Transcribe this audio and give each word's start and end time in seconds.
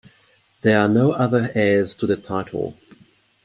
There 0.63 0.79
are 0.79 0.87
no 0.87 1.11
other 1.11 1.51
heirs 1.53 1.93
to 1.93 2.07
the 2.07 2.15
title. 2.17 2.75